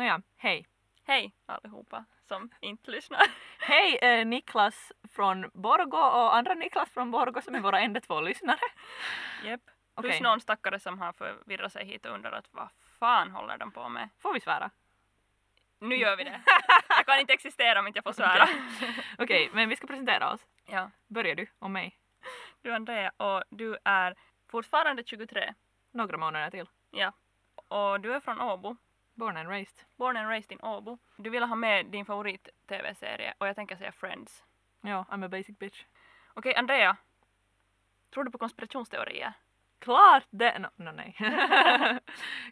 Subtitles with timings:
[0.00, 0.66] Nåja, hej.
[1.04, 3.20] Hej allihopa som inte lyssnar.
[3.58, 8.20] Hej eh, Niklas från Borgo och andra Niklas från Borgo som är våra enda två
[8.20, 8.58] lyssnare.
[9.44, 9.60] Jep.
[9.96, 10.20] Plus Okej.
[10.20, 12.68] någon stackare som har förvirrat sig hit och undrar att vad
[12.98, 14.08] fan håller de på med?
[14.18, 14.70] Får vi svära?
[15.78, 16.40] Nu gör vi det.
[16.88, 18.48] Jag kan inte existera om inte jag får svära.
[19.18, 20.46] Okej, men vi ska presentera oss.
[20.66, 20.90] Ja.
[21.08, 21.98] Börjar du om mig?
[22.62, 24.14] Du är Andrea och du är
[24.48, 25.54] fortfarande 23.
[25.92, 26.68] Några månader till.
[26.90, 27.12] Ja.
[27.68, 28.76] Och du är från Åbo.
[29.20, 29.84] Born and raised.
[29.96, 30.98] Born and raised in Åbo.
[31.16, 34.44] Du ville ha med din favorit-tv-serie och jag tänker säga Friends.
[34.80, 35.84] Ja, I'm a basic bitch.
[36.34, 36.96] Okej, Andrea.
[38.10, 39.32] Tror du på konspirationsteorier?
[39.78, 40.58] Klart det!
[40.58, 41.16] No, no, nej.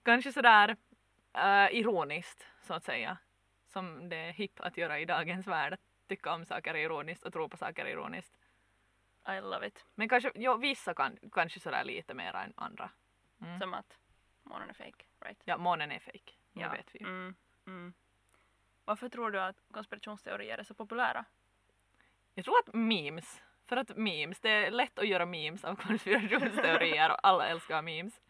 [0.03, 0.77] Kanske sådär
[1.37, 3.19] uh, ironiskt så att säga.
[3.67, 5.73] Som det är hipp att göra i dagens värld.
[5.73, 8.35] Att tycka om saker ironiskt och tro på saker ironiskt.
[9.29, 9.85] I love it.
[9.95, 12.91] Men kanske, jo, vissa kan, kanske sådär lite mer än andra.
[13.41, 13.61] Mm.
[13.61, 13.99] Som att
[14.43, 15.43] månen är fake, right?
[15.45, 16.38] Ja, månen är fake.
[16.59, 17.03] Det vet vi.
[17.03, 17.35] Mm,
[17.67, 17.93] mm.
[18.85, 21.25] Varför tror du att konspirationsteorier är så populära?
[22.35, 27.11] Jag tror att memes, för att memes, det är lätt att göra memes av konspirationsteorier
[27.11, 28.21] och alla älskar memes.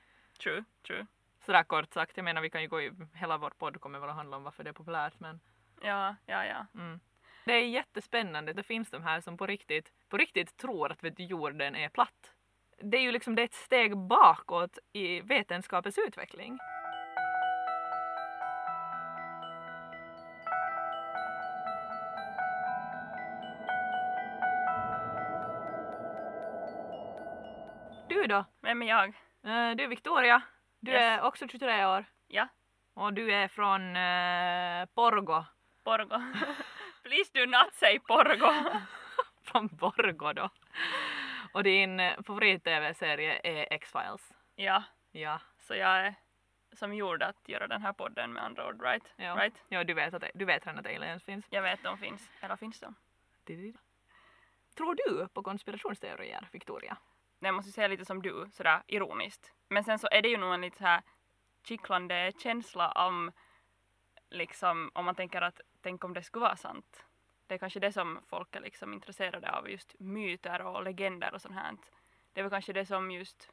[0.43, 1.07] True, true.
[1.41, 4.11] Sådär kort sagt, jag menar vi kan ju gå i, hela vår podd kommer väl
[4.11, 5.41] att handla om varför det är populärt men
[5.83, 6.67] Ja, ja, ja.
[6.75, 7.01] mm.
[7.45, 11.17] Det är jättespännande, det finns de här som på riktigt, på riktigt tror att vet
[11.17, 12.33] du, jorden är platt.
[12.83, 16.59] Det är ju liksom det är ett steg bakåt i vetenskapens utveckling.
[28.29, 28.45] Då?
[28.61, 29.09] Vem är jag?
[29.45, 30.43] Eh, Du är Victoria.
[30.81, 31.01] Du Yes.
[31.03, 32.05] är också 23 år.
[32.29, 32.49] Ja,
[32.95, 35.45] Och du är från uh, Porgo.
[35.85, 36.23] Porgo.
[37.03, 38.53] Please do not say Porgo.
[39.45, 40.49] Från Borgo då.
[41.53, 44.33] Och din eh, favorit-tv-serie är X-Files.
[44.57, 45.41] ja, Ja.
[45.59, 46.15] så jag är
[46.73, 49.13] som gjord att göra den här podden med andra ord, right?
[49.17, 49.35] Ja.
[49.37, 49.63] Right?
[49.69, 51.47] Ja, du vet, att, du vet redan att aliens finns.
[51.51, 52.95] Jag vet de finns, eller finns de?
[54.77, 56.97] Tror du på konspirationsteorier, Victoria?
[57.39, 59.53] Jag måste säga lite som du, sådär ironiskt.
[59.69, 61.03] Men sen så är det ju nog en lite såhär
[61.65, 63.33] kittlande känsla om
[64.31, 67.05] liksom om man tänker att tänk om det skulle vara sant.
[67.47, 71.43] Det är kanske det som folk är liksom intresserade av, just myter och legender och
[71.43, 71.77] sånt här.
[72.33, 73.51] Det är väl kanske det som just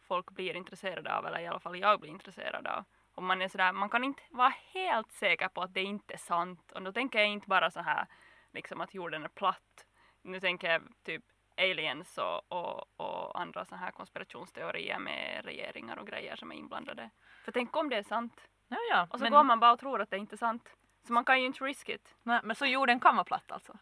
[0.00, 2.84] folk blir intresserade av, eller i alla fall jag blir intresserad av.
[3.14, 6.18] Och man är sådär, man kan inte vara helt säker på att det inte är
[6.18, 6.72] sant.
[6.72, 8.06] Och då tänker jag inte bara så här
[8.52, 9.86] liksom att jorden är platt.
[10.22, 11.24] Nu tänker jag typ
[11.56, 17.10] aliens och, och, och andra så här konspirationsteorier med regeringar och grejer som är inblandade.
[17.44, 19.06] För tänk om det är sant Ja, ja.
[19.10, 20.68] och så men, går man bara och tror att det inte är sant.
[21.06, 22.14] Så man kan ju inte risk it.
[22.22, 23.72] nej, men så jorden kan vara platt alltså?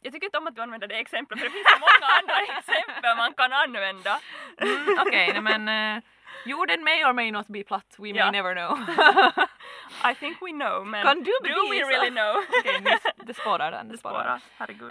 [0.00, 2.54] Jag tycker inte om att du använder det exemplet för det finns så många andra
[2.58, 4.20] exempel man kan använda.
[4.58, 6.02] Mm, Okej, nej, men uh,
[6.46, 7.94] jorden may or may not be platt.
[7.98, 8.30] We may Ja.
[8.30, 8.78] never know.
[10.10, 12.36] I think we know men Kan du do we really know?
[12.60, 13.88] Okej, ni- det spårar den.
[13.88, 14.90] Det spårar, herregud.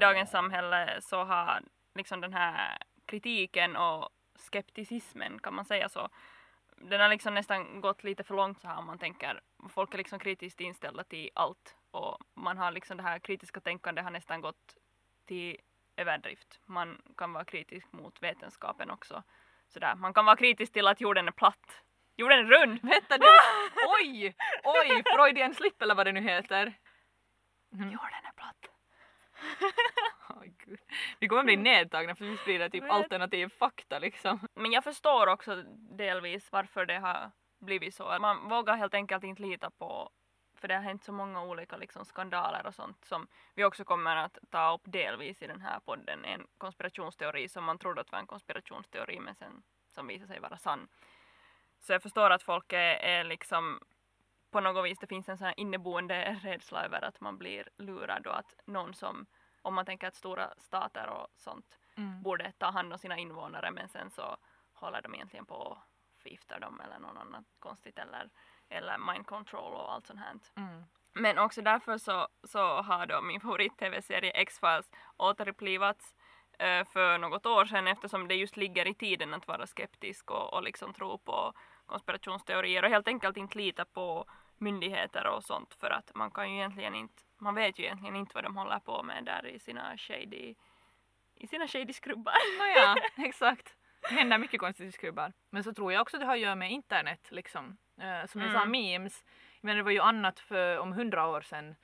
[0.00, 1.62] Dagens samhälle så har
[1.94, 6.08] liksom den här kritiken och skepticismen, kan man säga så,
[6.76, 9.98] den har liksom nästan gått lite för långt så här om man tänker, folk är
[9.98, 14.40] liksom kritiskt inställda till allt och man har liksom det här kritiska tänkandet har nästan
[14.40, 14.76] gått
[15.26, 15.56] till
[15.96, 16.60] överdrift.
[16.66, 19.22] Man kan vara kritisk mot vetenskapen också.
[19.68, 19.94] Sådär.
[19.94, 21.82] Man kan vara kritisk till att jorden är platt.
[22.16, 22.80] Jorden är rund!
[22.82, 23.26] Vänta nu!
[24.00, 24.34] Oj!
[24.64, 25.02] Oj!
[25.14, 26.74] Freudian slip eller vad det nu heter.
[27.72, 27.90] Mm.
[27.90, 28.29] Jorden är
[30.28, 30.80] Åh, gud.
[31.18, 32.90] Vi kommer bli nedtagna för vi sprider typ Vet.
[32.90, 34.48] alternativ fakta liksom.
[34.54, 35.62] Men jag förstår också
[35.96, 38.18] delvis varför det har blivit så.
[38.20, 40.10] Man vågar helt enkelt inte lita på
[40.60, 44.16] för det har hänt så många olika liksom, skandaler och sånt som vi också kommer
[44.16, 46.24] att ta upp delvis i den här podden.
[46.24, 49.62] En konspirationsteori som man trodde att var en konspirationsteori men sen
[49.94, 50.88] som visade sig vara sann.
[51.78, 53.80] Så jag förstår att folk är, är liksom
[54.50, 58.26] på något vis det finns en sån här inneboende rädsla över att man blir lurad
[58.26, 59.26] och att någon som
[59.62, 62.22] om man tänker att stora stater och sånt Mm.
[62.22, 64.36] borde ta hand om sina invånare men sen så
[64.72, 65.78] håller de egentligen på och
[66.22, 68.30] förgiftar dem eller något annat konstigt eller,
[68.68, 70.34] eller mind control och allt sånt här.
[70.56, 70.84] Mm.
[71.12, 76.14] Men också därför så, så har då min favorit-tv-serie X-Files återupplivats
[76.58, 80.54] eh, för något år sedan eftersom det just ligger i tiden att vara skeptisk och,
[80.54, 81.52] och liksom tro på
[81.86, 84.24] konspirationsteorier och helt enkelt inte lita på
[84.60, 88.34] myndigheter och sånt för att man kan ju egentligen inte, man vet ju egentligen inte
[88.34, 90.54] vad de håller på med där i sina shady,
[91.34, 92.34] i sina shady skrubbar.
[92.58, 92.96] Nåja,
[93.28, 93.76] exakt.
[94.08, 95.32] Det händer mycket konstigt i skrubbar.
[95.50, 97.76] Men så tror jag också det har att göra med internet liksom.
[98.00, 98.70] Eh, som jag sa, Mm.
[98.70, 99.24] memes.
[99.60, 101.74] Men det var ju annat för om hundra år sedan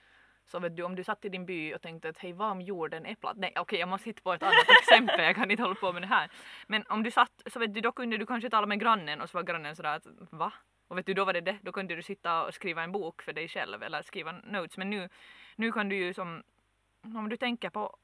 [0.49, 2.61] Så vet du, om du satt i din by och tänkte att hej vad om
[2.61, 3.37] jorden är platt?
[3.37, 6.03] Nej okej jag måste hitta på ett annat exempel, jag kan inte hålla på med
[6.03, 6.31] det här.
[6.67, 9.31] Men om du satt så vet du, då kunde du kanske tala med grannen och
[9.31, 10.53] så var grannen sådär att va?
[10.89, 11.59] Och vet du, då var det det.
[11.63, 14.77] Då kunde du sitta och skriva en bok för dig själv eller skriva notes.
[14.77, 15.09] Men nu,
[15.57, 16.43] nu kan du ju som,
[17.03, 17.97] om du tänker på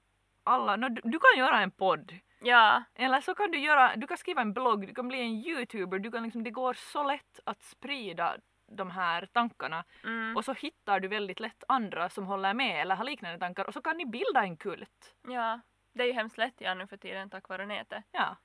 [0.45, 2.19] alla, no, du, du kan göra en podd.
[2.45, 5.35] Ja, Eller så kan du göra, du kan skriva en blogg, du kan bli en
[5.35, 8.37] youtuber, du kan liksom, det går så lätt att sprida
[8.67, 12.95] de här tankarna mm, och så hittar du väldigt lätt andra som håller med eller
[12.95, 15.15] har liknande tankar och så kan ni bilda en kult.
[15.29, 15.61] ja.
[15.95, 18.05] Det är ju hemskt lätt ja, nu för tiden tack vare nätet.
[18.13, 18.37] Ja.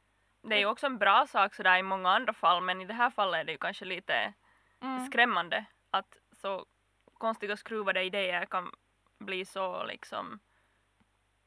[0.50, 2.94] Det är ju också en bra sak sådär i många andra fall men i det
[2.94, 4.34] här fallet är det ju kanske lite
[4.82, 5.06] Mm.
[5.06, 6.66] skrämmande att så
[7.14, 8.72] konstiga skruvade idéer kan
[9.20, 10.40] bli så liksom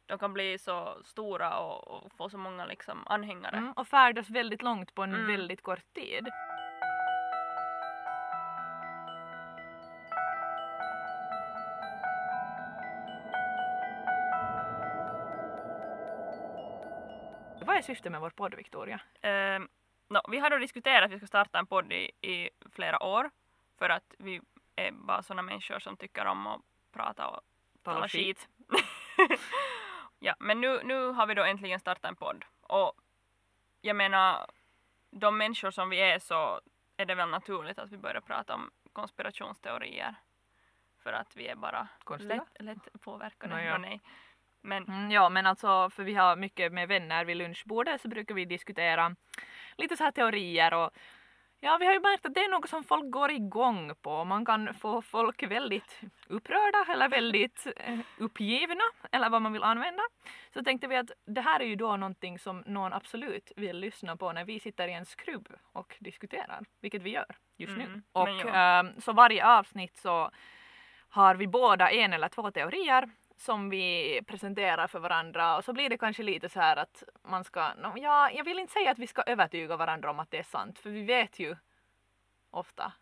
[0.07, 3.57] de kan bli så stora och, och få så många liksom anhängare.
[3.57, 3.73] Mm.
[3.73, 5.27] Och färdas väldigt långt på en Mm.
[5.27, 6.29] väldigt kort tid.
[17.71, 19.01] Vad är syftet med vår podd Victoria?
[19.21, 19.69] Ehm,
[20.09, 23.31] nå, vi har då diskuterat att vi ska starta en podd i, i flera år
[23.79, 24.41] för att vi
[24.77, 26.61] är bara sådana människor som tycker om att
[26.93, 27.41] prata och
[27.83, 28.49] tala skit.
[30.19, 32.93] ja, men nu, nu har vi då äntligen startat en podd och
[33.81, 34.47] jag menar
[35.11, 36.61] de människor som vi är så
[36.97, 40.15] är det väl naturligt att vi börjar prata om konspirationsteorier
[41.03, 41.89] för att vi är bara
[42.19, 43.55] lätt, lätt påverkade.
[43.55, 43.79] Nå, ja.
[43.79, 44.01] Nej.
[44.63, 48.35] Men Mm, ja men alltså för vi har mycket med vänner vid lunchbordet så brukar
[48.35, 49.17] vi diskutera
[49.77, 50.91] lite så här teorier och
[51.61, 54.25] ja vi har ju märkt att det är något som folk går igång på.
[54.25, 60.03] Man kan få folk väldigt upprörda eller väldigt eh, uppgivna eller vad man vill använda.
[60.55, 64.17] Så tänkte vi att det här är ju då någonting som någon absolut vill lyssna
[64.17, 67.85] på när vi sitter i en skrubb och diskuterar, vilket vi gör just nu.
[67.85, 68.81] Mm, Och men ja.
[68.81, 70.31] ehm, så varje avsnitt så
[71.09, 73.11] har vi båda en eller två teorier
[73.41, 77.45] som vi presenterar för varandra och så blir det kanske lite så här att man
[77.45, 80.39] ska, no, ja, jag vill inte säga att vi ska övertyga varandra om att det
[80.39, 81.57] är sant för vi vet ju
[82.51, 82.93] ofta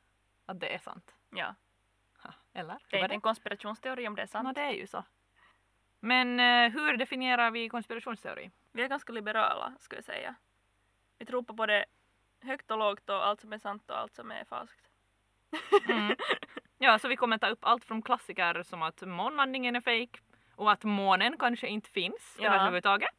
[0.46, 1.14] att det är sant.
[1.31, 1.55] ja,
[2.23, 2.79] Ha, eller?
[2.90, 4.44] det är inte en konspirationsteori om det är sant.
[4.44, 5.05] Nå, det är ju så.
[6.00, 8.50] Men eh, hur definierar vi konspirationsteori?
[8.73, 10.35] Vi är ganska liberala skulle jag säga.
[11.19, 11.85] Vi tror på både
[12.43, 14.90] högt och lågt och allt som är sant och allt som är falskt.
[15.88, 16.17] Mm.
[16.79, 20.19] Ja, så vi kommer ta upp allt från klassiker som att månlandningen är fake
[20.58, 22.46] och att månen kanske inte finns Ja.
[22.55, 23.10] överhuvudtaget.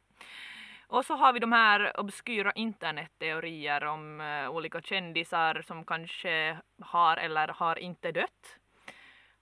[0.86, 7.16] Och så har vi de här obskyra internetteorier om eh, olika kändisar som kanske har
[7.16, 8.56] eller har inte dött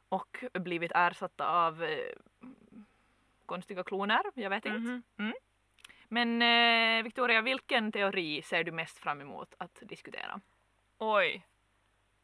[0.08, 2.12] och blivit ersatta av eh,
[3.46, 5.02] konstiga kloner, jag vet inte.
[5.16, 5.34] Mhm.
[6.08, 10.40] Men eh, Victoria, vilken teori ser du mest fram emot att diskutera?
[10.98, 11.46] Oj.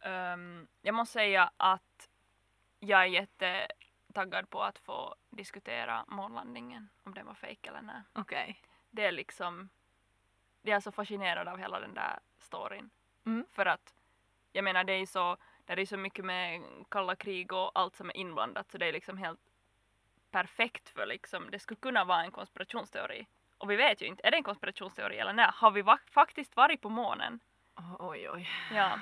[0.00, 2.08] Ehm, jag måste säga att
[2.80, 3.08] jag är
[4.14, 8.02] jättetaggad på att få diskutera månlandningen, om den var fake eller nej.
[8.12, 8.60] Okej.
[8.90, 9.68] Det är liksom,
[10.62, 12.90] jag är så fascinerad av hela den där storyn.
[13.26, 13.46] Mm.
[13.50, 13.94] För att,
[14.52, 17.96] jag menar det är ju så, det är så mycket med kalla krig och allt
[17.96, 19.40] som är inblandat så det är liksom helt
[20.30, 23.26] perfekt för liksom, det skulle kunna vara en konspirationsteori.
[23.58, 25.50] Och vi vet ju inte, är det en konspirationsteori eller nej?
[25.54, 27.40] Har vi va- faktiskt varit på månen?
[27.76, 28.48] Oh, oj, oj.
[28.72, 29.00] Ja.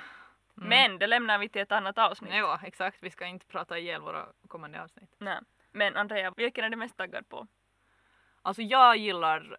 [0.57, 0.69] Mm.
[0.69, 2.33] Men det lämnar vi till ett annat avsnitt.
[2.33, 2.97] Ja, exakt.
[3.01, 5.15] Vi ska inte prata ihjäl våra kommande avsnitt.
[5.17, 5.39] Nej.
[5.71, 7.47] Men Andrea, vilken är du mest taggad på?
[8.41, 9.57] Alltså jag gillar,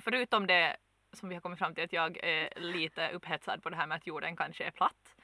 [0.00, 0.76] förutom det
[1.12, 3.96] som vi har kommit fram till att jag är lite upphetsad på det här med
[3.96, 5.16] att jorden kanske är platt.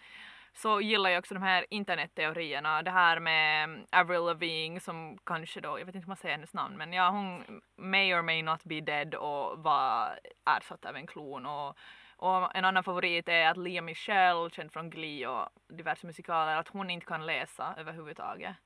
[0.55, 2.83] Så gillar jag också de här internetteorierna.
[2.83, 6.55] Det här med Avril Lavigne som kanske då, jag vet inte hur man säger hennes
[6.55, 10.19] namn, men ja hon may or may not be dead och var
[10.57, 11.47] ersatt av en klon.
[11.47, 11.79] Och,
[12.23, 16.69] och en annan favorit är att Lea Michelle, känd från Glee och diverse musikaler, att
[16.69, 18.57] hon inte kan läsa överhuvudtaget.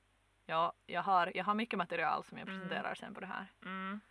[0.45, 2.59] Ja, jag har, jag har mycket material som jag Mm.
[2.59, 3.45] presenterar sen på det här.
[3.65, 4.01] Mm.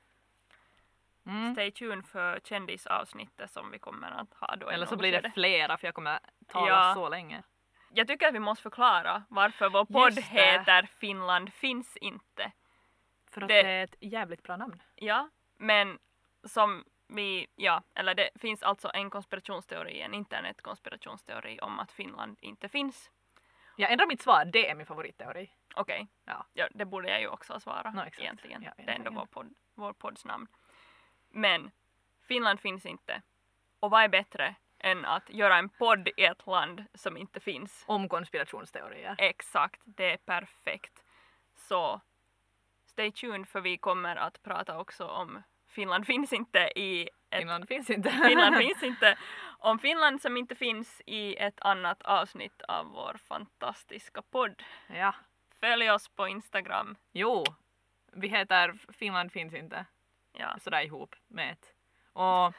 [1.26, 1.52] Mm.
[1.54, 4.68] Stay tuned för kändisavsnittet som vi kommer att ha då.
[4.68, 6.92] Eller så blir det flera för jag kommer tala Ja.
[6.94, 7.42] så länge.
[7.90, 12.52] Jag tycker att vi måste förklara varför vår podd heter Finland finns inte.
[13.30, 13.68] För att Det- det...
[13.70, 14.82] är ett jävligt bra namn.
[14.94, 15.98] Ja, men
[16.44, 22.68] som vi, ja, eller det finns alltså en konspirationsteori, en internetkonspirationsteori om att Finland inte
[22.68, 23.10] finns.
[23.76, 25.50] Jag ändrar mitt svar, det är min favoritteori.
[25.74, 26.46] Okej, Ja.
[26.52, 28.18] ja, det borde jag ju också svara Nå, exakt.
[28.22, 28.62] egentligen.
[28.62, 30.46] Ja, det är ändå vår, podd, vår podds namn.
[31.28, 31.70] Men
[32.22, 33.22] Finland finns inte.
[33.80, 37.84] Och vad är bättre än att göra en podd i ett land som inte finns?
[37.86, 39.14] Om konspirationsteorier.
[39.18, 41.04] Exakt, det är perfekt.
[41.54, 42.00] Så
[42.86, 45.42] stay tuned för vi kommer att prata också om
[45.76, 48.10] Finland finns inte i ett Finland finns inte.
[48.10, 49.18] Finland finns inte.
[49.58, 54.62] Om Finland som inte finns i ett annat avsnitt av vår fantastiska podd.
[54.88, 55.14] ja.
[55.60, 56.96] Följ oss på Instagram.
[57.12, 57.44] Jo,
[58.12, 59.86] vi heter Finland finns inte
[60.38, 60.56] Ja.
[60.58, 61.74] sådär ihop med ett.
[62.12, 62.54] Och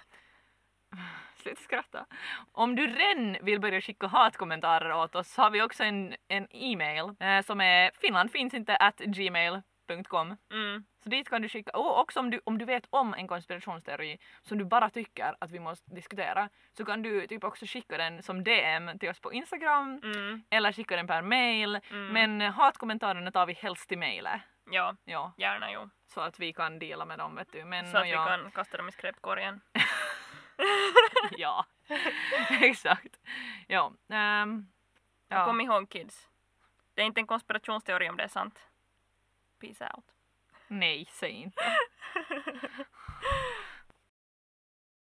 [1.42, 2.06] sluta skratta.
[2.52, 6.48] Om du redan vill börja skicka hatkommentarer åt oss så har vi också en, en
[6.52, 10.38] e-mail eh, som är finlandfinnsinte at gmail.com.
[10.52, 10.86] Mm.
[11.08, 14.18] Så dit kan du skicka, och också om du, om du vet om en konspirationsteori
[14.42, 18.24] som du bara tycker att vi måste diskutera så kan du typ också skicka den
[18.24, 20.44] som DM till oss på Instagram Mm.
[20.50, 21.80] eller skicka den per mail.
[21.92, 22.08] Mm.
[22.08, 24.42] Men hatkommentarerna tar vi helst till mailet.
[24.72, 25.90] Ja, Ja, gärna jo.
[26.08, 27.66] så att vi kan dela med dem vet du.
[27.66, 29.62] Men Så att ja, vi kan kasta dem i skräpkorgen.
[31.38, 31.66] ja,
[32.62, 33.20] exakt.
[33.68, 34.68] Ja, ehm,
[35.28, 35.46] ja.
[35.46, 36.28] Kom ihåg kids.
[36.94, 38.68] Det är inte en konspirationsteori om det är sant.
[39.62, 40.06] Peace out
[40.68, 41.64] nej, säg inte.